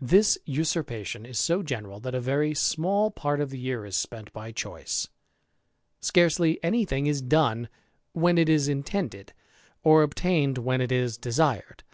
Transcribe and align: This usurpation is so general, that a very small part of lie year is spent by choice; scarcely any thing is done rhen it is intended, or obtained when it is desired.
This 0.00 0.36
usurpation 0.44 1.24
is 1.24 1.38
so 1.38 1.62
general, 1.62 2.00
that 2.00 2.12
a 2.12 2.20
very 2.20 2.52
small 2.52 3.12
part 3.12 3.40
of 3.40 3.52
lie 3.52 3.58
year 3.60 3.86
is 3.86 3.94
spent 3.94 4.32
by 4.32 4.50
choice; 4.50 5.06
scarcely 6.00 6.58
any 6.64 6.84
thing 6.84 7.06
is 7.06 7.22
done 7.22 7.68
rhen 8.12 8.38
it 8.40 8.48
is 8.48 8.66
intended, 8.66 9.34
or 9.84 10.02
obtained 10.02 10.58
when 10.58 10.80
it 10.80 10.90
is 10.90 11.16
desired. 11.16 11.84